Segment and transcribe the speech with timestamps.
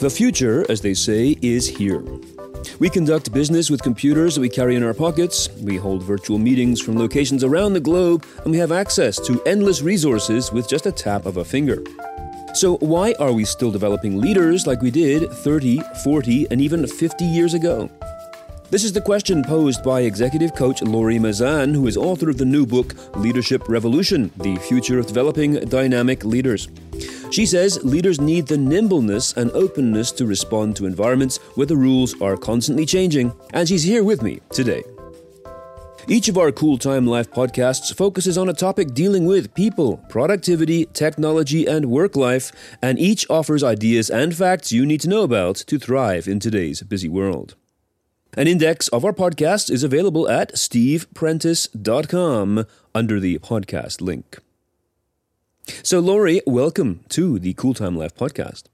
[0.00, 2.04] The future, as they say, is here.
[2.78, 6.80] We conduct business with computers that we carry in our pockets, we hold virtual meetings
[6.80, 10.92] from locations around the globe, and we have access to endless resources with just a
[10.92, 11.82] tap of a finger.
[12.54, 17.24] So, why are we still developing leaders like we did 30, 40, and even 50
[17.24, 17.90] years ago?
[18.70, 22.44] This is the question posed by executive coach Lori Mazan, who is author of the
[22.44, 26.68] new book Leadership Revolution The Future of Developing Dynamic Leaders.
[27.30, 32.20] She says leaders need the nimbleness and openness to respond to environments where the rules
[32.20, 34.82] are constantly changing, and she's here with me today.
[36.10, 40.86] Each of our Cool Time Life podcasts focuses on a topic dealing with people, productivity,
[40.86, 45.56] technology, and work life, and each offers ideas and facts you need to know about
[45.56, 47.56] to thrive in today's busy world.
[48.38, 54.38] An index of our podcast is available at steveprentice.com under the podcast link.
[55.82, 58.64] So, Lori, welcome to the Cool Time Life podcast.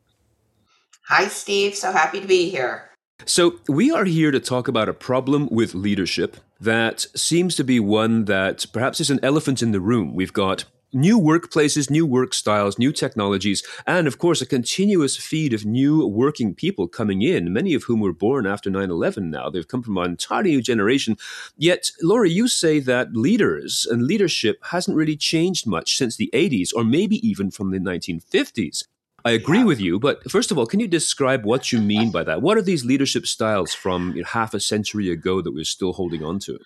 [1.09, 1.75] Hi, Steve.
[1.75, 2.91] So happy to be here.
[3.27, 7.78] So, we are here to talk about a problem with leadership that seems to be
[7.78, 10.14] one that perhaps is an elephant in the room.
[10.14, 10.64] We've got
[10.95, 16.06] new workplaces, new work styles, new technologies, and of course, a continuous feed of new
[16.06, 19.51] working people coming in, many of whom were born after 9 11 now.
[19.51, 21.17] They've come from an entirely new generation.
[21.56, 26.70] Yet, Lori, you say that leaders and leadership hasn't really changed much since the 80s,
[26.75, 28.84] or maybe even from the 1950s.
[29.27, 29.64] I agree yeah.
[29.64, 32.42] with you, but first of all, can you describe what you mean by that?
[32.42, 35.95] What are these leadership styles from you know, half a century ago that we're still
[35.95, 36.58] holding on to?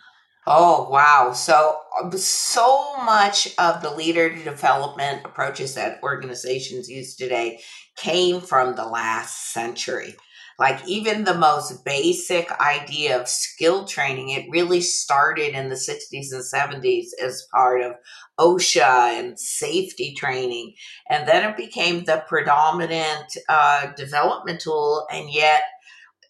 [0.51, 1.33] Oh, wow.
[1.35, 7.61] So, um, so much of the leader development approaches that organizations use today
[7.97, 10.17] came from the last century.
[10.59, 16.33] Like, even the most basic idea of skill training, it really started in the 60s
[16.33, 17.93] and 70s as part of
[18.41, 20.73] OSHA and safety training.
[21.11, 25.63] And then it became the predominant uh, development tool, and yet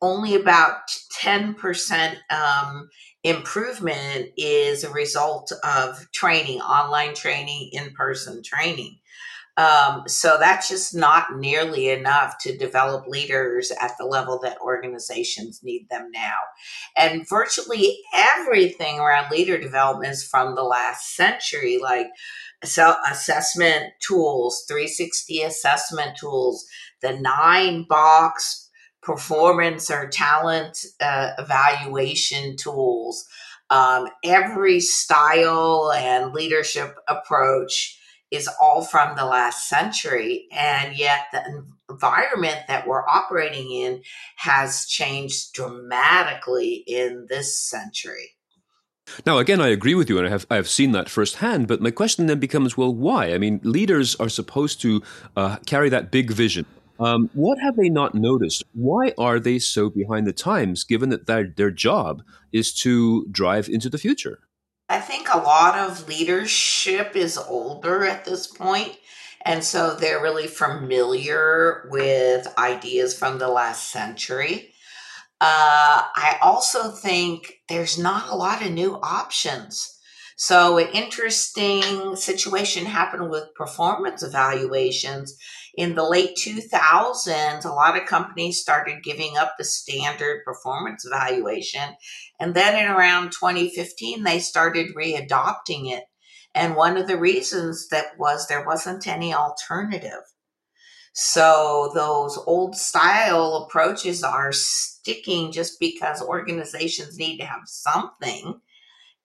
[0.01, 0.91] only about
[1.21, 2.89] 10% um,
[3.25, 8.99] improvement is a result of training, online training, in person training.
[9.59, 15.61] Um, so that's just not nearly enough to develop leaders at the level that organizations
[15.65, 16.37] need them now.
[16.97, 22.07] And virtually everything around leader development is from the last century, like
[22.63, 26.65] assessment tools, 360 assessment tools,
[27.03, 28.68] the nine box
[29.09, 33.25] performance or talent uh, evaluation tools.
[33.71, 37.99] Um, every style and leadership approach
[38.31, 40.47] is all from the last century.
[40.53, 44.03] And yet, the environment that we're operating in
[44.37, 48.37] has changed dramatically in this century.
[49.25, 51.67] Now, again, I agree with you, and I have I have seen that firsthand.
[51.67, 53.33] But my question then becomes, well, why?
[53.33, 55.03] I mean, leaders are supposed to
[55.35, 56.67] uh, carry that big vision,
[56.99, 58.65] um, what have they not noticed?
[58.73, 62.23] Why are they so behind the times, given that their, their job
[62.53, 64.41] is to drive into the future?
[64.89, 68.97] I think a lot of leadership is older at this point,
[69.45, 74.73] and so they're really familiar with ideas from the last century.
[75.41, 79.95] Uh, I also think there's not a lot of new options.
[80.37, 85.37] So, an interesting situation happened with performance evaluations
[85.79, 91.95] in the late 2000s, a lot of companies started giving up the standard performance evaluation.
[92.41, 96.03] And then in around 2015, they started readopting it.
[96.53, 100.25] And one of the reasons that was there wasn't any alternative.
[101.13, 108.61] So those old style approaches are sticking just because organizations need to have something.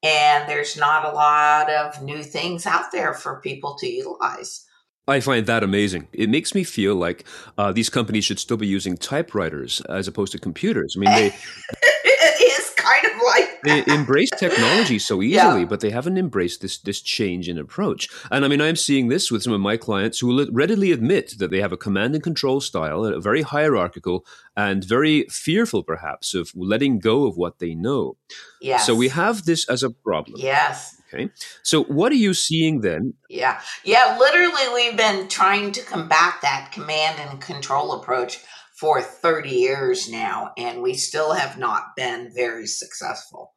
[0.03, 4.67] And there's not a lot of new things out there for people to utilize.
[5.07, 6.07] I find that amazing.
[6.13, 7.25] It makes me feel like
[7.57, 10.95] uh, these companies should still be using typewriters as opposed to computers.
[10.97, 11.25] I mean, they.
[12.05, 13.85] it is kind of like that.
[13.85, 15.65] they embrace technology so easily, yeah.
[15.65, 18.07] but they haven't embraced this this change in approach.
[18.31, 21.35] And I mean, I'm seeing this with some of my clients who will readily admit
[21.37, 24.25] that they have a command and control style, a very hierarchical
[24.55, 28.15] and very fearful, perhaps, of letting go of what they know.
[28.61, 28.85] Yes.
[28.85, 30.39] So we have this as a problem.
[30.39, 31.01] Yes.
[31.13, 31.29] Okay.
[31.61, 33.13] So what are you seeing then?
[33.29, 33.61] Yeah.
[33.83, 34.17] Yeah.
[34.19, 38.39] Literally, we've been trying to combat that command and control approach
[38.75, 43.53] for 30 years now, and we still have not been very successful.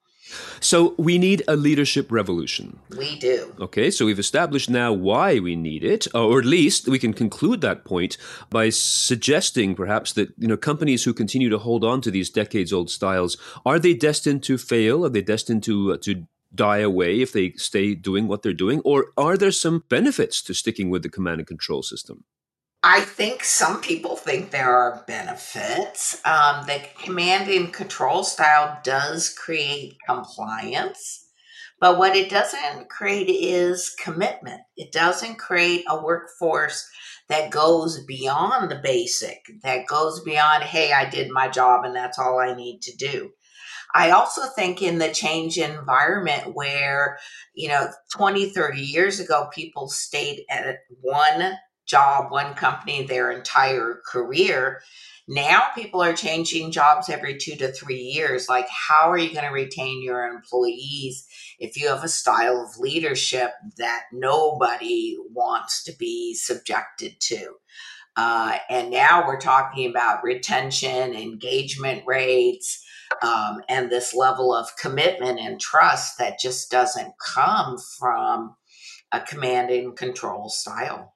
[0.60, 2.80] So we need a leadership revolution.
[2.96, 3.54] We do.
[3.60, 7.60] Okay, so we've established now why we need it, or at least we can conclude
[7.60, 8.16] that point
[8.50, 12.90] by suggesting perhaps that you know companies who continue to hold on to these decades-old
[12.90, 15.04] styles are they destined to fail?
[15.04, 16.26] Are they destined to uh, to
[16.56, 18.80] die away if they stay doing what they're doing?
[18.84, 22.24] Or are there some benefits to sticking with the command and control system?
[22.82, 26.20] I think some people think there are benefits.
[26.24, 31.26] Um, the command and control style does create compliance,
[31.80, 34.60] but what it doesn't create is commitment.
[34.76, 36.88] It doesn't create a workforce
[37.28, 42.20] that goes beyond the basic, that goes beyond, hey, I did my job and that's
[42.20, 43.30] all I need to do.
[43.94, 47.18] I also think in the change environment where,
[47.54, 51.56] you know, 20, 30 years ago, people stayed at one
[51.86, 54.80] job, one company their entire career.
[55.28, 58.48] Now people are changing jobs every two to three years.
[58.48, 61.26] Like, how are you going to retain your employees
[61.58, 67.54] if you have a style of leadership that nobody wants to be subjected to?
[68.16, 72.82] Uh, and now we're talking about retention, engagement rates,
[73.22, 78.56] um, and this level of commitment and trust that just doesn't come from
[79.12, 81.14] a command and control style.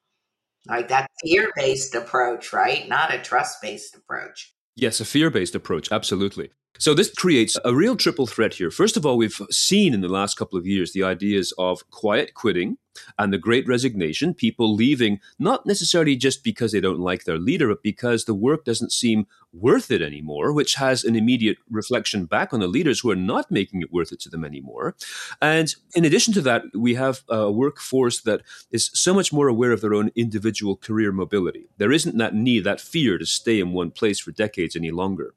[0.67, 2.89] Like that fear based approach, right?
[2.89, 4.53] Not a trust based approach.
[4.77, 6.51] Yes, a fear based approach, absolutely.
[6.79, 8.71] So this creates a real triple threat here.
[8.71, 12.35] First of all, we've seen in the last couple of years the ideas of quiet
[12.35, 12.79] quitting
[13.19, 17.69] and the great resignation, people leaving not necessarily just because they don't like their leader,
[17.69, 22.53] but because the work doesn't seem worth it anymore, which has an immediate reflection back
[22.53, 24.95] on the leaders who are not making it worth it to them anymore.
[25.43, 29.73] And in addition to that, we have a workforce that is so much more aware
[29.73, 31.69] of their own individual career mobility.
[31.79, 35.35] There isn't that need, that fear to stay in one place for decades any longer.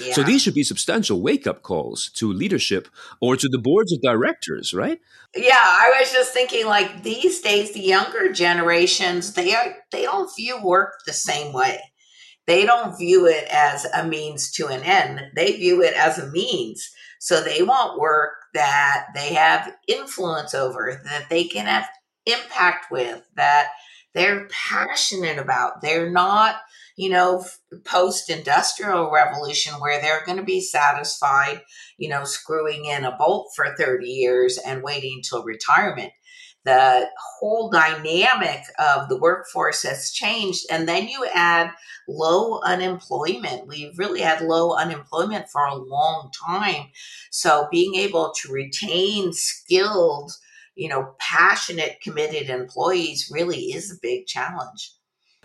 [0.00, 0.14] Yeah.
[0.14, 2.88] So these should be substantial wake up calls to leadership
[3.20, 5.00] or to the boards of directors, right?
[5.36, 10.34] Yeah, I was just thinking like these days the younger generations they are they don't
[10.34, 11.80] view work the same way.
[12.46, 15.20] They don't view it as a means to an end.
[15.36, 16.90] They view it as a means.
[17.20, 21.86] So they want work that they have influence over, that they can have
[22.24, 23.68] impact with, that
[24.14, 25.82] they're passionate about.
[25.82, 26.56] They're not
[26.98, 27.44] you know,
[27.84, 31.62] post industrial revolution where they're going to be satisfied,
[31.96, 36.10] you know, screwing in a bolt for 30 years and waiting until retirement.
[36.64, 37.08] The
[37.38, 40.66] whole dynamic of the workforce has changed.
[40.72, 41.70] And then you add
[42.08, 43.68] low unemployment.
[43.68, 46.88] We've really had low unemployment for a long time.
[47.30, 50.32] So being able to retain skilled,
[50.74, 54.97] you know, passionate, committed employees really is a big challenge.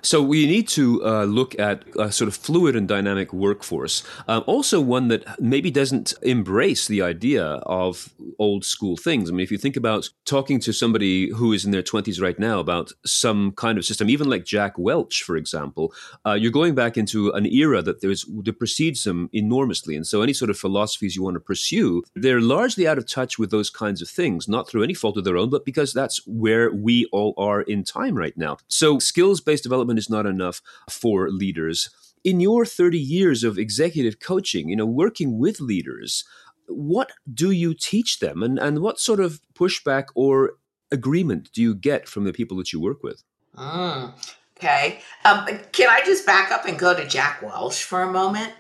[0.03, 4.03] So we need to uh, look at a sort of fluid and dynamic workforce.
[4.27, 9.29] Um, also, one that maybe doesn't embrace the idea of old school things.
[9.29, 12.37] I mean, if you think about talking to somebody who is in their 20s right
[12.37, 15.93] now about some kind of system, even like Jack Welch, for example,
[16.25, 19.95] uh, you're going back into an era that there's that precedes them enormously.
[19.95, 23.39] And so, any sort of philosophies you want to pursue, they're largely out of touch
[23.39, 26.19] with those kinds of things, not through any fault of their own, but because that's
[26.27, 28.57] where we all are in time right now.
[28.67, 31.89] So, skills based development is not enough for leaders.
[32.23, 36.23] In your 30 years of executive coaching, you know, working with leaders,
[36.67, 40.53] what do you teach them and, and what sort of pushback or
[40.91, 43.23] agreement do you get from the people that you work with?
[43.57, 44.13] Mm,
[44.57, 44.99] okay.
[45.25, 48.53] Um, can I just back up and go to Jack Welch for a moment?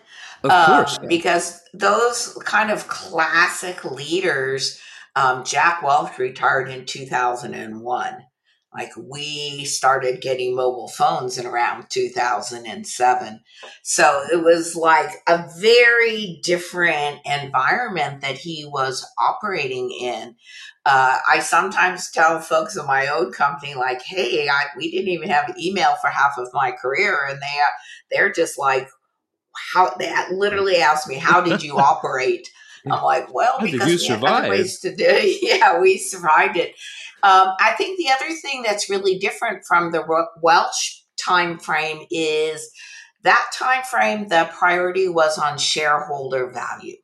[0.43, 0.99] Of course.
[0.99, 4.81] Um, because those kind of classic leaders,
[5.15, 8.23] um, Jack Welch retired in 2001
[8.73, 13.39] like we started getting mobile phones in around 2007
[13.81, 20.35] so it was like a very different environment that he was operating in.
[20.85, 25.29] Uh, i sometimes tell folks in my own company like hey I, we didn't even
[25.29, 27.59] have email for half of my career and they
[28.11, 28.89] they're just like
[29.73, 32.49] how they literally asked me how did you operate?
[32.85, 35.39] I'm like well how because we had other ways to do it.
[35.41, 36.75] Yeah we survived it
[37.23, 40.03] um, I think the other thing that's really different from the
[40.41, 42.69] Welch time frame is
[43.23, 46.97] that time frame the priority was on shareholder value.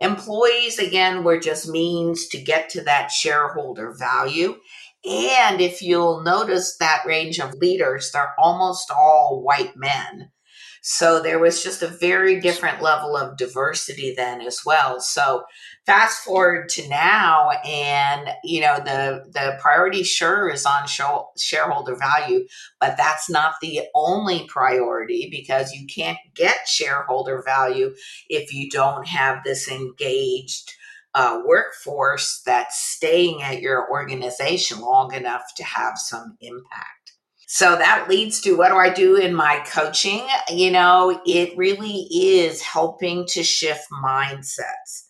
[0.00, 4.56] Employees again were just means to get to that shareholder value.
[5.08, 10.32] And if you'll notice that range of leaders, they're almost all white men.
[10.84, 14.98] So there was just a very different level of diversity then as well.
[15.00, 15.44] So
[15.86, 21.96] fast forward to now and you know the the priority sure is on show, shareholder
[21.96, 22.46] value
[22.80, 27.92] but that's not the only priority because you can't get shareholder value
[28.28, 30.72] if you don't have this engaged
[31.14, 37.01] uh, workforce that's staying at your organization long enough to have some impact
[37.52, 40.26] so that leads to what do I do in my coaching?
[40.48, 45.02] You know, it really is helping to shift mindsets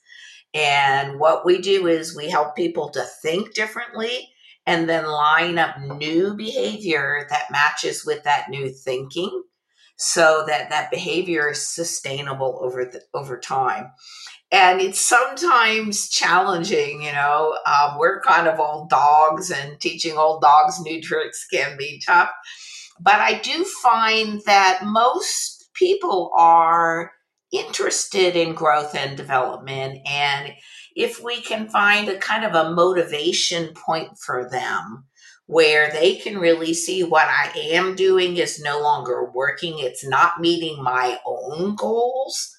[0.55, 4.29] and what we do is we help people to think differently
[4.67, 9.43] and then line up new behavior that matches with that new thinking
[10.03, 13.91] so that that behavior is sustainable over the, over time.
[14.51, 20.43] And it's sometimes challenging you know um, we're kind of old dogs and teaching old
[20.43, 22.31] dogs new tricks can be tough.
[23.01, 27.13] But i do find that most people are
[27.53, 30.53] interested in growth and development and
[30.95, 35.05] if we can find a kind of a motivation point for them
[35.47, 40.41] where they can really see what I am doing is no longer working, it's not
[40.41, 42.57] meeting my own goals.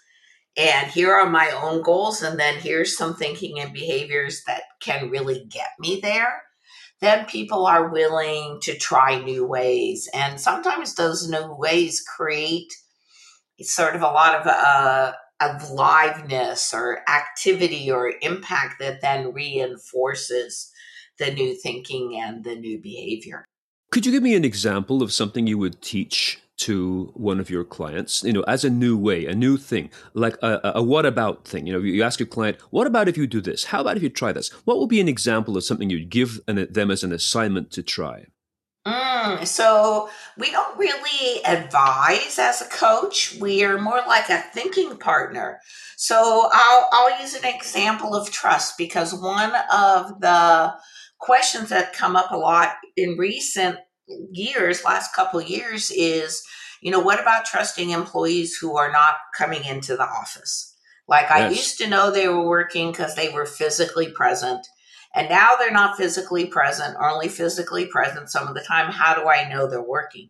[0.55, 5.09] And here are my own goals, and then here's some thinking and behaviors that can
[5.09, 6.43] really get me there.
[7.01, 10.07] Then people are willing to try new ways.
[10.13, 12.71] And sometimes those new ways create
[13.61, 20.71] sort of a lot of uh, of liveness or activity or impact that then reinforces
[21.19, 23.45] the new thinking and the new behavior.
[23.91, 27.63] Could you give me an example of something you would teach to one of your
[27.63, 31.47] clients, you know, as a new way, a new thing, like a, a, what about
[31.47, 31.67] thing?
[31.67, 33.65] You know, you ask your client, what about if you do this?
[33.65, 34.49] How about if you try this?
[34.65, 37.83] What would be an example of something you'd give an, them as an assignment to
[37.83, 38.27] try?
[38.85, 43.37] Mm, so we don't really advise as a coach.
[43.39, 45.59] We are more like a thinking partner.
[45.95, 50.73] So I'll I'll use an example of trust because one of the
[51.23, 53.77] questions that come up a lot in recent
[54.31, 56.43] years, last couple years, is
[56.81, 60.75] you know what about trusting employees who are not coming into the office?
[61.07, 61.31] Like yes.
[61.31, 64.67] I used to know they were working because they were physically present
[65.13, 68.91] and now they're not physically present, or only physically present some of the time.
[68.91, 70.29] How do I know they're working?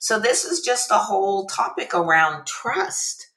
[0.00, 3.28] So this is just a whole topic around trust.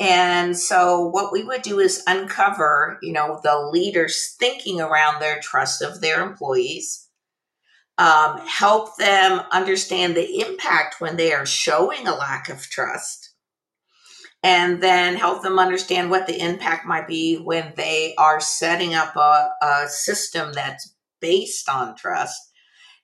[0.00, 5.40] And so what we would do is uncover, you know, the leaders thinking around their
[5.40, 7.08] trust of their employees,
[7.98, 13.28] um, help them understand the impact when they are showing a lack of trust
[14.42, 19.16] and then help them understand what the impact might be when they are setting up
[19.16, 22.40] a, a system that's based on trust.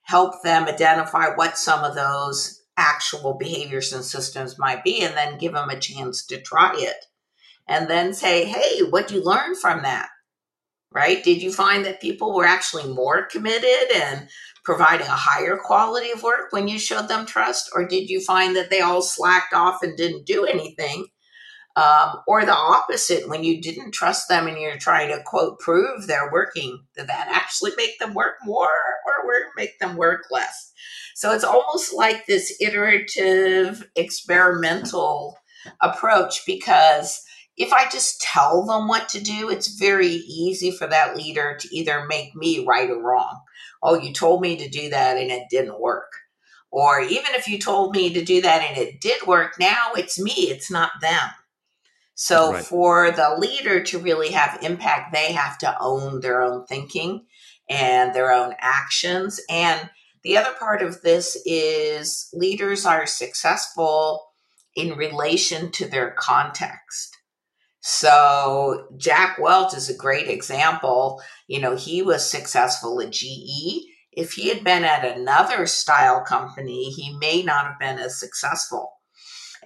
[0.02, 5.38] Help them identify what some of those actual behaviors and systems might be, and then
[5.38, 7.07] give them a chance to try it.
[7.66, 10.09] And then say, hey, what did you learn from that?
[10.93, 11.25] Right?
[11.25, 14.28] Did you find that people were actually more committed and
[14.64, 17.71] providing a higher quality of work when you showed them trust?
[17.75, 21.07] Or did you find that they all slacked off and didn't do anything
[21.76, 26.07] um, or the opposite when you didn't trust them and you're trying to quote prove
[26.07, 29.14] they're working did that actually make them work more or
[29.57, 30.73] make them work less
[31.14, 35.37] so it's almost like this iterative experimental
[35.80, 37.23] approach because
[37.56, 41.68] if i just tell them what to do it's very easy for that leader to
[41.75, 43.40] either make me right or wrong
[43.83, 46.12] oh you told me to do that and it didn't work
[46.71, 50.21] or even if you told me to do that and it did work now it's
[50.21, 51.30] me it's not them
[52.14, 52.64] so right.
[52.64, 57.26] for the leader to really have impact, they have to own their own thinking
[57.68, 59.40] and their own actions.
[59.50, 59.90] And
[60.25, 64.25] the other part of this is leaders are successful
[64.75, 67.16] in relation to their context.
[67.83, 71.23] So Jack Welch is a great example.
[71.47, 73.85] You know, he was successful at GE.
[74.12, 78.90] If he had been at another style company, he may not have been as successful.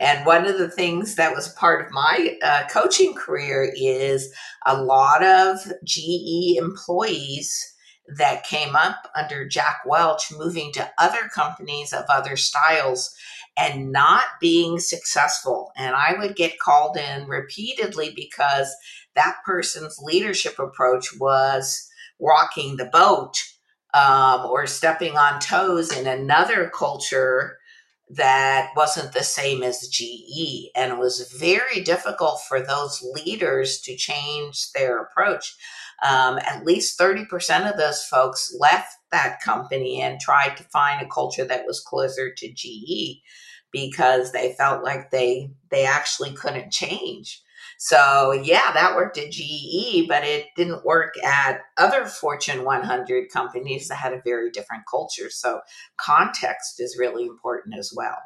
[0.01, 4.33] And one of the things that was part of my uh, coaching career is
[4.67, 7.75] a lot of GE employees
[8.17, 13.15] that came up under Jack Welch moving to other companies of other styles
[13.57, 15.73] and not being successful.
[15.77, 18.73] And I would get called in repeatedly because
[19.15, 21.89] that person's leadership approach was
[22.21, 23.43] rocking the boat
[23.95, 27.59] um, or stepping on toes in another culture
[28.11, 30.71] that wasn't the same as GE.
[30.75, 35.57] And it was very difficult for those leaders to change their approach.
[36.07, 41.09] Um, at least 30% of those folks left that company and tried to find a
[41.09, 43.21] culture that was closer to GE
[43.73, 47.43] because they felt like they they actually couldn't change.
[47.81, 53.89] So, yeah, that worked at GE, but it didn't work at other Fortune 100 companies
[53.89, 55.31] that had a very different culture.
[55.31, 55.61] So,
[55.97, 58.19] context is really important as well.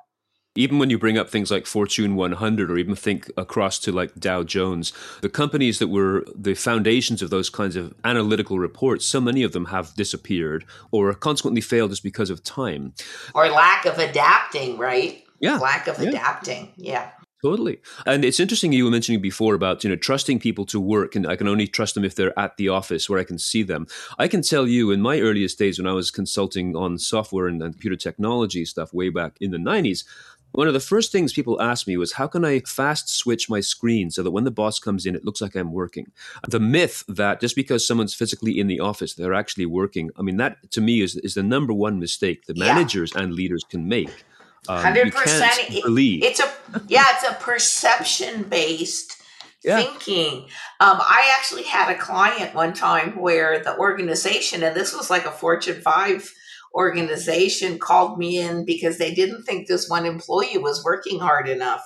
[0.55, 4.15] Even when you bring up things like Fortune 100 or even think across to like
[4.17, 4.93] Dow Jones,
[5.23, 9.53] the companies that were the foundations of those kinds of analytical reports, so many of
[9.53, 12.93] them have disappeared or consequently failed just because of time.
[13.35, 15.25] Or lack of adapting, right?
[15.41, 15.57] Yeah.
[15.57, 16.11] Lack of yeah.
[16.11, 16.73] adapting.
[16.77, 17.11] Yeah.
[17.43, 17.81] Totally.
[18.07, 21.27] And it's interesting you were mentioning before about, you know, trusting people to work and
[21.27, 23.89] I can only trust them if they're at the office where I can see them.
[24.17, 27.61] I can tell you in my earliest days when I was consulting on software and,
[27.61, 30.05] and computer technology stuff way back in the 90s,
[30.53, 33.61] one of the first things people asked me was how can I fast switch my
[33.61, 36.13] screen so that when the boss comes in, it looks like I'm working?
[36.47, 40.37] The myth that just because someone's physically in the office, they're actually working, I mean,
[40.37, 43.23] that to me is, is the number one mistake that managers yeah.
[43.23, 44.25] and leaders can make.
[44.69, 45.83] Um, Hundred um, percent.
[45.83, 46.53] Believe it's a
[46.87, 49.21] yeah, it's a perception based
[49.65, 49.77] yeah.
[49.77, 50.45] thinking.
[50.81, 55.25] Um, I actually had a client one time where the organization, and this was like
[55.25, 56.33] a Fortune five
[56.75, 61.83] organization, called me in because they didn't think this one employee was working hard enough,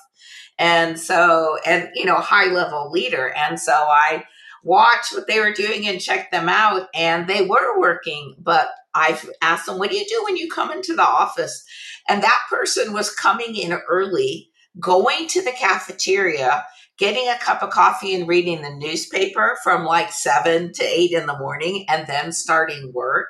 [0.58, 4.24] and so and you know high level leader, and so I
[4.62, 9.20] watched what they were doing and checked them out, and they were working, but I
[9.42, 11.64] asked them, "What do you do when you come into the office?"
[12.08, 14.50] And that person was coming in early,
[14.80, 16.64] going to the cafeteria,
[16.98, 21.26] getting a cup of coffee and reading the newspaper from like seven to eight in
[21.26, 23.28] the morning, and then starting work.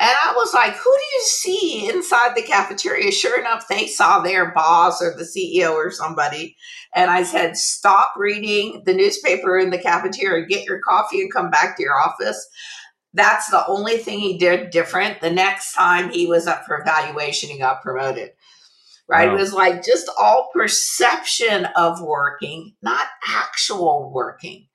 [0.00, 3.10] And I was like, who do you see inside the cafeteria?
[3.10, 6.56] Sure enough, they saw their boss or the CEO or somebody.
[6.94, 11.50] And I said, stop reading the newspaper in the cafeteria, get your coffee and come
[11.50, 12.48] back to your office.
[13.12, 15.20] That's the only thing he did different.
[15.20, 18.30] The next time he was up for evaluation, he got promoted.
[19.08, 19.28] Right?
[19.28, 19.34] Wow.
[19.34, 24.68] It was like just all perception of working, not actual working.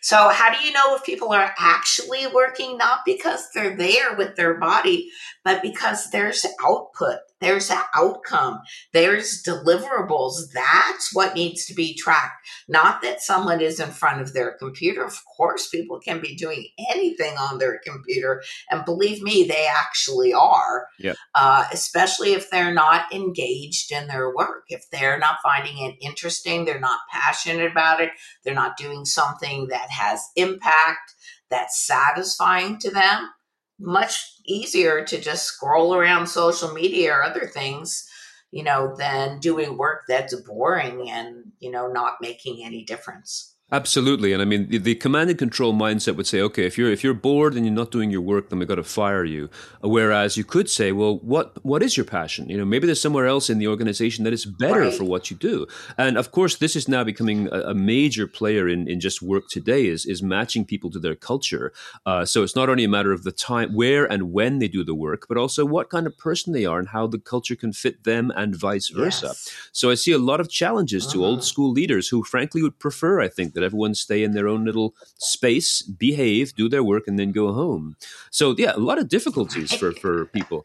[0.00, 2.76] So, how do you know if people are actually working?
[2.76, 5.10] Not because they're there with their body,
[5.44, 8.60] but because there's output, there's an outcome,
[8.92, 10.52] there's deliverables.
[10.52, 12.46] That's what needs to be tracked.
[12.68, 15.04] Not that someone is in front of their computer.
[15.04, 18.42] Of course, people can be doing anything on their computer.
[18.70, 21.16] And believe me, they actually are, yep.
[21.34, 24.64] uh, especially if they're not engaged in their work.
[24.68, 28.10] If they're not finding it interesting, they're not passionate about it,
[28.44, 31.14] they're not doing something that has impact,
[31.50, 33.30] that's satisfying to them
[33.78, 38.08] much easier to just scroll around social media or other things,
[38.50, 43.54] you know, than doing work that's boring and, you know, not making any difference.
[43.70, 46.90] Absolutely, and I mean the, the, command and control mindset would say, okay, if you're
[46.90, 49.50] if you're bored and you're not doing your work, then we got to fire you.
[49.82, 52.48] Whereas you could say, well, what what is your passion?
[52.48, 54.94] You know, maybe there's somewhere else in the organization that is better right.
[54.94, 55.66] for what you do.
[55.98, 59.48] And of course, this is now becoming a, a, major player in, in just work
[59.50, 61.74] today is is matching people to their culture.
[62.06, 64.82] Uh, so it's not only a matter of the time, where and when they do
[64.82, 67.74] the work, but also what kind of person they are and how the culture can
[67.74, 69.26] fit them and vice versa.
[69.26, 69.50] Yes.
[69.72, 71.12] So I see a lot of challenges uh-huh.
[71.12, 71.52] to old uh-huh.
[71.52, 74.94] school leaders who, frankly, would prefer, I think that everyone stay in their own little
[75.18, 77.96] space, behave, do their work, and then go home.
[78.30, 80.62] So yeah, a lot of difficulties for for people.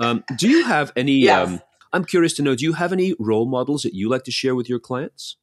[0.00, 1.12] Um, do you have any?
[1.12, 1.48] Yes.
[1.48, 1.60] Um,
[1.92, 2.54] I'm curious to know.
[2.54, 5.36] Do you have any role models that you like to share with your clients?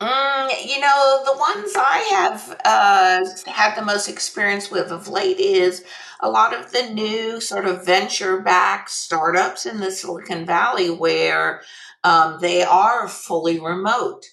[0.00, 5.38] Mm, you know, the ones I have uh, had the most experience with of late
[5.38, 5.84] is
[6.20, 11.60] a lot of the new sort of venture backed startups in the Silicon Valley where
[12.02, 14.24] um, they are fully remote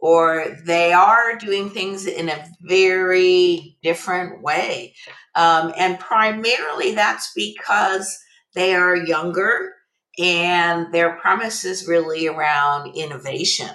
[0.00, 4.94] or they are doing things in a very different way.
[5.34, 8.18] Um, and primarily that's because
[8.54, 9.74] they are younger
[10.18, 13.70] and their premise is really around innovation.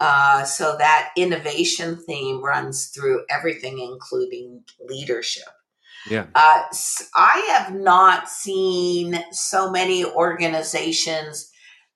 [0.00, 5.48] Uh, so that innovation theme runs through everything, including leadership.
[6.08, 6.26] Yeah.
[6.34, 6.62] Uh,
[7.16, 11.50] I have not seen so many organizations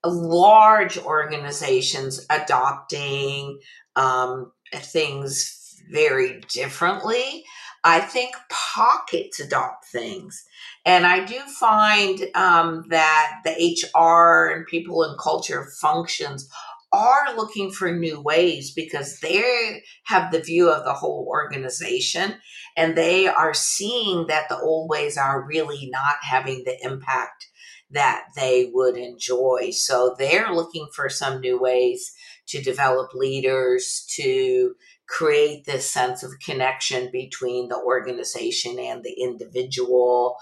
[0.05, 3.59] large organizations adopting
[3.97, 7.45] um, things very differently.
[7.85, 10.45] I think pockets adopt things.
[10.85, 16.49] And I do find um, that the HR and people in culture functions
[16.93, 22.35] are looking for new ways because they have the view of the whole organization
[22.77, 27.49] and they are seeing that the old ways are really not having the impact
[27.93, 29.71] that they would enjoy.
[29.73, 32.13] So they're looking for some new ways
[32.49, 34.75] to develop leaders, to
[35.09, 40.37] create this sense of connection between the organization and the individual,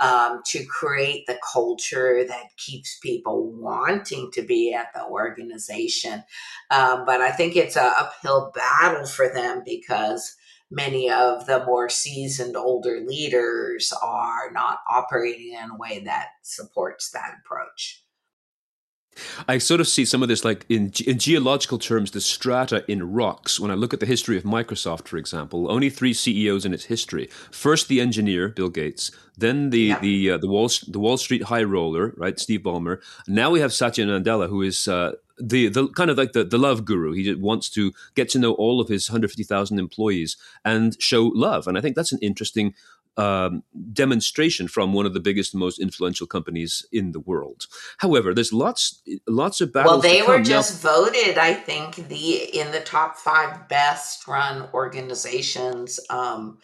[0.00, 6.24] um, to create the culture that keeps people wanting to be at the organization.
[6.70, 10.36] Um, but I think it's a uphill battle for them because
[10.70, 17.10] many of the more seasoned older leaders are not operating in a way that supports
[17.10, 18.02] that approach.
[19.48, 23.12] I sort of see some of this like in, in geological terms, the strata in
[23.12, 23.58] rocks.
[23.58, 26.84] When I look at the history of Microsoft, for example, only three CEOs in its
[26.84, 27.28] history.
[27.50, 29.10] First, the engineer, Bill Gates.
[29.36, 30.00] Then the yeah.
[30.00, 33.00] the uh, the Wall the Wall Street high roller, right, Steve Ballmer.
[33.26, 36.58] Now we have Satya Nadella, who is uh, the, the kind of like the, the
[36.58, 37.12] love guru.
[37.12, 41.66] He wants to get to know all of his 150,000 employees and show love.
[41.66, 42.74] And I think that's an interesting
[43.16, 47.66] um, demonstration from one of the biggest and most influential companies in the world.
[47.98, 49.92] However, there's lots lots of battles.
[49.92, 54.68] Well, they were just now, voted, I think, the in the top five best run
[54.74, 55.98] organizations.
[56.10, 56.58] Um,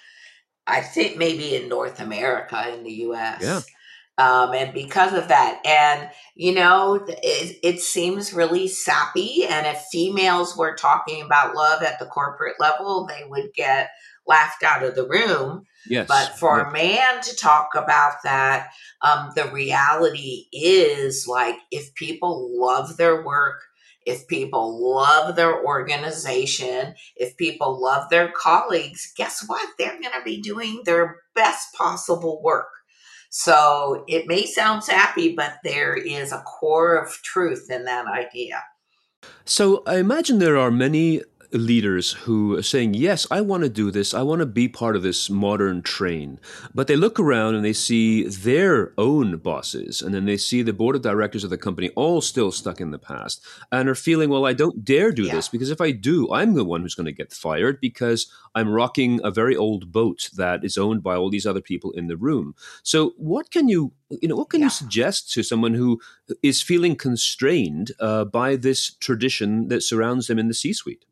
[0.66, 3.40] I think maybe in North America, in the U.S.
[3.42, 3.60] Yeah.
[4.18, 9.44] Um, and because of that, and you know, it, it seems really sappy.
[9.48, 13.90] And if females were talking about love at the corporate level, they would get
[14.26, 15.64] laughed out of the room.
[15.88, 16.06] Yes.
[16.08, 16.66] But for yes.
[16.68, 18.68] a man to talk about that,
[19.00, 23.62] um, the reality is like if people love their work,
[24.06, 29.66] if people love their organization, if people love their colleagues, guess what?
[29.78, 32.68] They're going to be doing their best possible work.
[33.34, 38.62] So it may sound sappy, but there is a core of truth in that idea.
[39.46, 43.90] So I imagine there are many leaders who are saying, Yes, I want to do
[43.90, 44.14] this.
[44.14, 46.40] I want to be part of this modern train.
[46.74, 50.72] But they look around and they see their own bosses, and then they see the
[50.72, 54.30] board of directors of the company all still stuck in the past and are feeling,
[54.30, 55.34] Well, I don't dare do yeah.
[55.34, 58.68] this because if I do, I'm the one who's going to get fired because I'm
[58.68, 62.16] rocking a very old boat that is owned by all these other people in the
[62.16, 62.54] room.
[62.82, 64.66] So, what can you you know, what can yeah.
[64.66, 66.00] you suggest to someone who
[66.42, 71.04] is feeling constrained uh, by this tradition that surrounds them in the C-suite?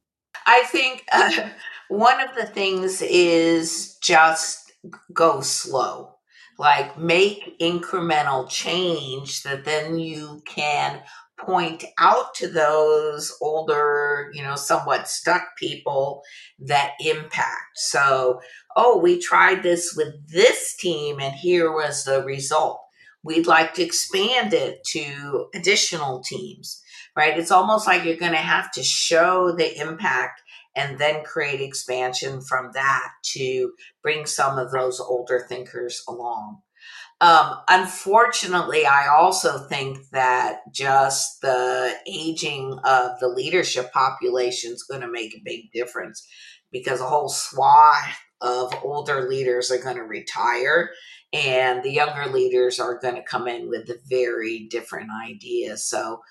[0.47, 1.49] I think uh,
[1.89, 4.73] one of the things is just
[5.13, 6.15] go slow.
[6.59, 11.01] Like make incremental change that then you can
[11.39, 16.23] point out to those older, you know, somewhat stuck people
[16.59, 17.77] that impact.
[17.77, 18.41] So,
[18.77, 22.81] oh, we tried this with this team and here was the result.
[23.23, 26.83] We'd like to expand it to additional teams
[27.21, 27.39] right?
[27.39, 30.41] It's almost like you're going to have to show the impact
[30.75, 36.63] and then create expansion from that to bring some of those older thinkers along.
[37.21, 45.03] Um, unfortunately, I also think that just the aging of the leadership population is going
[45.03, 46.27] to make a big difference
[46.73, 50.89] because a whole swath of older leaders are going to retire
[51.35, 55.87] and the younger leaders are going to come in with very different ideas.
[55.87, 56.23] So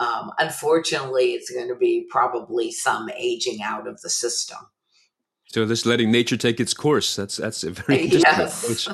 [0.00, 4.58] um, unfortunately, it's going to be probably some aging out of the system.
[5.46, 7.16] So just letting nature take its course.
[7.16, 8.88] That's that's a very yes.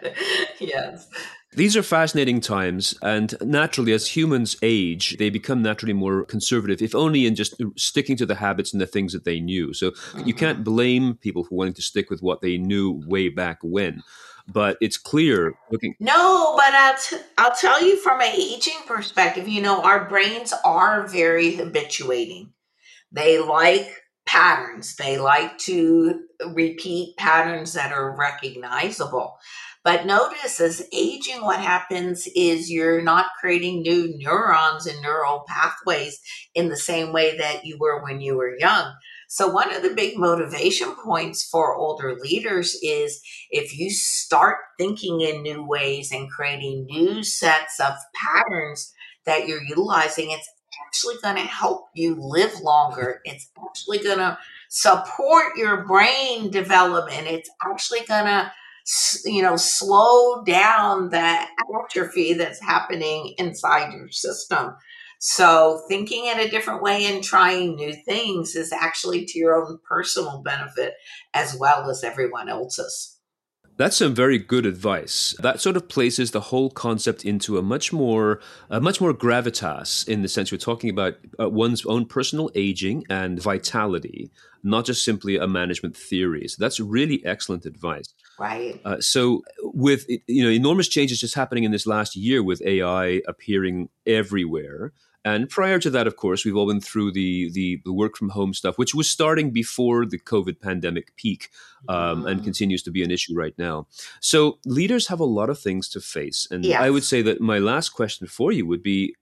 [0.60, 1.08] yes.
[1.52, 6.94] These are fascinating times, and naturally, as humans age, they become naturally more conservative, if
[6.94, 9.72] only in just sticking to the habits and the things that they knew.
[9.72, 10.26] So mm-hmm.
[10.26, 14.02] you can't blame people for wanting to stick with what they knew way back when
[14.48, 15.94] but it's clear looking.
[16.00, 20.52] No, but I'll, t- I'll tell you from an aging perspective, you know, our brains
[20.64, 22.52] are very habituating.
[23.12, 26.20] They like patterns, they like to
[26.52, 29.38] repeat patterns that are recognizable.
[29.84, 36.20] But notice as aging, what happens is you're not creating new neurons and neural pathways
[36.56, 38.94] in the same way that you were when you were young.
[39.28, 45.20] So, one of the big motivation points for older leaders is if you start thinking
[45.20, 48.92] in new ways and creating new sets of patterns
[49.24, 50.48] that you're utilizing, it's
[50.86, 53.20] actually going to help you live longer.
[53.24, 57.26] It's actually going to support your brain development.
[57.26, 58.52] It's actually going to
[59.24, 61.40] you know slow down the
[61.90, 64.76] atrophy that's happening inside your system
[65.18, 69.78] so, thinking in a different way and trying new things is actually to your own
[69.88, 70.94] personal benefit
[71.34, 73.15] as well as everyone else's.
[73.78, 75.34] That's some very good advice.
[75.40, 80.08] That sort of places the whole concept into a much more, a much more gravitas
[80.08, 84.30] in the sense we're talking about uh, one's own personal aging and vitality,
[84.62, 86.48] not just simply a management theory.
[86.48, 88.14] So that's really excellent advice.
[88.38, 88.80] Right.
[88.84, 93.20] Uh, so with you know enormous changes just happening in this last year with AI
[93.28, 94.92] appearing everywhere,
[95.26, 98.28] and prior to that, of course, we've all been through the, the, the work from
[98.28, 101.50] home stuff, which was starting before the COVID pandemic peak
[101.88, 102.28] um, mm-hmm.
[102.28, 103.88] and continues to be an issue right now.
[104.20, 106.46] So leaders have a lot of things to face.
[106.48, 106.80] And yes.
[106.80, 109.16] I would say that my last question for you would be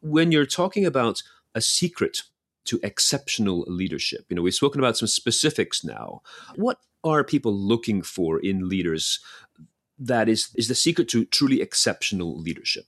[0.00, 1.22] when you're talking about
[1.54, 2.22] a secret
[2.64, 6.22] to exceptional leadership, you know, we've spoken about some specifics now.
[6.56, 9.20] What are people looking for in leaders
[9.98, 12.86] that is, is the secret to truly exceptional leadership?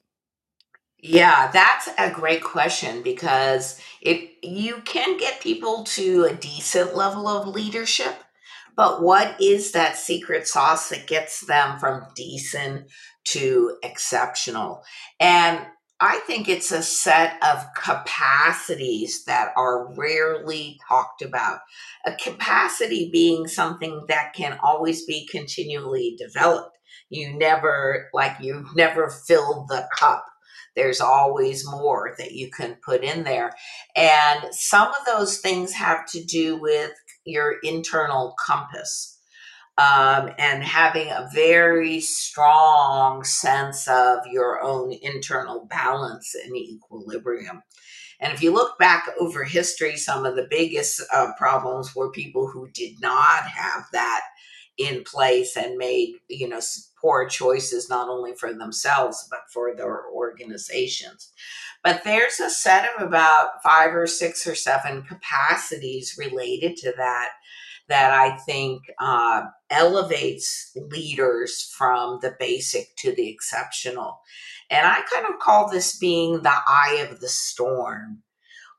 [1.05, 7.29] Yeah, that's a great question because it you can get people to a decent level
[7.29, 8.17] of leadership,
[8.77, 12.91] but what is that secret sauce that gets them from decent
[13.27, 14.83] to exceptional?
[15.21, 15.67] And
[16.01, 21.61] I think it's a set of capacities that are rarely talked about.
[22.07, 26.77] A capacity being something that can always be continually developed.
[27.11, 30.27] You never, like, you've never filled the cup.
[30.77, 33.55] There's always more that you can put in there.
[33.95, 36.93] And some of those things have to do with
[37.25, 39.19] your internal compass
[39.77, 47.63] um, and having a very strong sense of your own internal balance and equilibrium.
[48.21, 52.49] And if you look back over history, some of the biggest uh, problems were people
[52.49, 54.23] who did not have that
[54.79, 56.61] in place and made, you know,
[57.05, 61.33] poor choices not only for themselves but for their organizations.
[61.83, 67.29] But there's a set of about five or six or seven capacities related to that
[67.89, 74.21] that I think uh, elevates leaders from the basic to the exceptional.
[74.71, 78.23] And I kind of call this being the eye of the storm.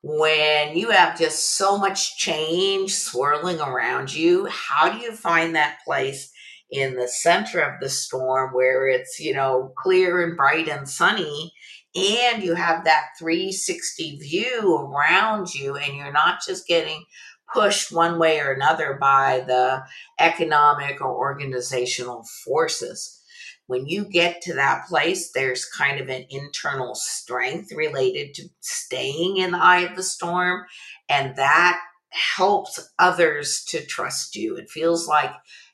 [0.01, 5.77] When you have just so much change swirling around you, how do you find that
[5.85, 6.31] place
[6.75, 11.53] in the center of the storm where it's, you know, clear and bright and sunny?
[11.95, 17.05] And you have that 360 view around you, and you're not just getting
[17.53, 19.83] pushed one way or another by the
[20.19, 23.21] economic or organizational forces.
[23.67, 29.37] When you get to that place, there's kind of an internal strength related to staying
[29.37, 30.65] in the eye of the storm,
[31.09, 34.55] and that helps others to trust you.
[34.55, 35.31] It feels like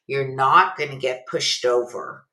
[0.08, 2.26] you're not going to get pushed over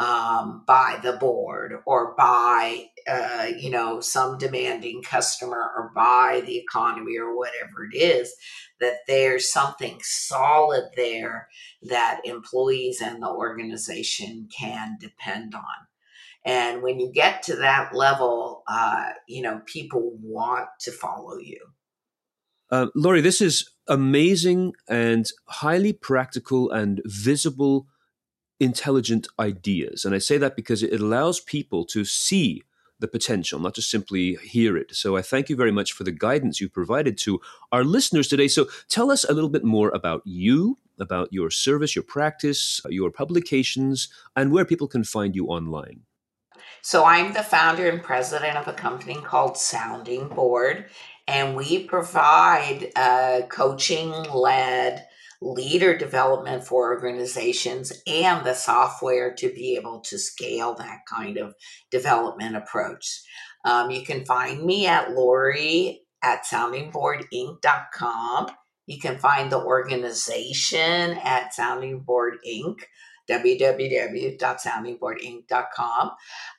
[0.00, 6.56] um, by the board or by uh, you know some demanding customer or by the
[6.56, 8.34] economy or whatever it is
[8.80, 11.48] that there's something solid there
[11.82, 15.62] that employees and the organization can depend on.
[16.46, 21.60] And when you get to that level uh, you know people want to follow you.
[22.70, 27.86] Uh, lori this is amazing and highly practical and visible
[28.58, 30.04] intelligent ideas.
[30.04, 32.62] And I say that because it allows people to see
[33.00, 34.94] the potential, not just simply hear it.
[34.94, 37.40] So I thank you very much for the guidance you provided to
[37.72, 38.46] our listeners today.
[38.46, 43.10] So tell us a little bit more about you, about your service, your practice, your
[43.10, 46.02] publications, and where people can find you online.
[46.82, 50.86] So I'm the founder and president of a company called Sounding Board,
[51.30, 52.92] and we provide
[53.48, 55.06] coaching led
[55.42, 61.54] leader development for organizations and the software to be able to scale that kind of
[61.90, 63.22] development approach.
[63.64, 68.50] Um, you can find me at Lori at soundingboardinc.com.
[68.86, 72.80] You can find the organization at Sounding Board Inc
[73.30, 76.10] www.soundingboardinc.com.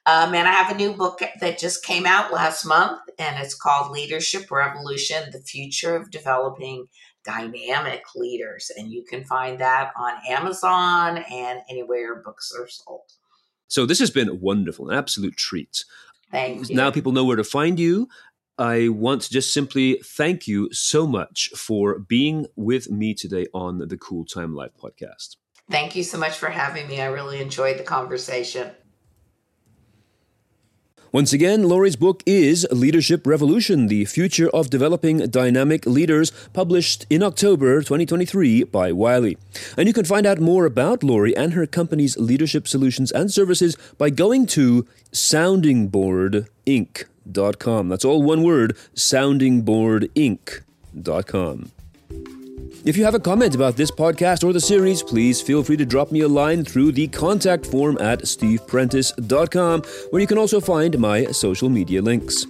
[0.05, 3.53] Um, and I have a new book that just came out last month, and it's
[3.53, 6.87] called Leadership Revolution The Future of Developing
[7.23, 8.71] dynamic leaders.
[8.77, 13.11] And you can find that on Amazon and anywhere books are sold.
[13.67, 15.85] So this has been wonderful, an absolute treat.
[16.31, 16.75] Thank you.
[16.75, 18.07] Now people know where to find you.
[18.57, 23.87] I want to just simply thank you so much for being with me today on
[23.87, 25.37] the Cool Time Life podcast.
[25.71, 27.01] Thank you so much for having me.
[27.01, 28.71] I really enjoyed the conversation.
[31.13, 37.21] Once again, Lori's book is Leadership Revolution The Future of Developing Dynamic Leaders, published in
[37.21, 39.37] October 2023 by Wiley.
[39.77, 43.75] And you can find out more about Lori and her company's leadership solutions and services
[43.97, 47.89] by going to soundingboardinc.com.
[47.89, 51.71] That's all one word soundingboardinc.com.
[52.83, 55.85] If you have a comment about this podcast or the series, please feel free to
[55.85, 60.97] drop me a line through the contact form at steveprentice.com, where you can also find
[60.97, 62.47] my social media links.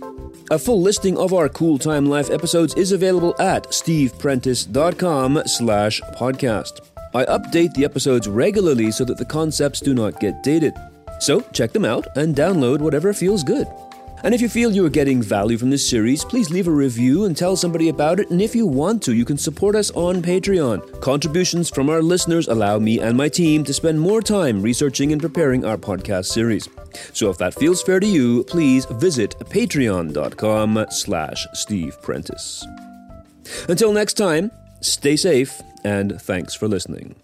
[0.50, 6.80] A full listing of our Cool Time Life episodes is available at steveprentice.com slash podcast.
[7.14, 10.74] I update the episodes regularly so that the concepts do not get dated.
[11.20, 13.68] So check them out and download whatever feels good.
[14.24, 17.26] And if you feel you are getting value from this series, please leave a review
[17.26, 18.30] and tell somebody about it.
[18.30, 21.02] And if you want to, you can support us on Patreon.
[21.02, 25.22] Contributions from our listeners allow me and my team to spend more time researching and
[25.22, 26.68] preparing our podcast series.
[27.14, 32.66] So if that feels fair to you, please visit patreon.com slash Steve Prentice.
[33.68, 37.21] Until next time, stay safe and thanks for listening.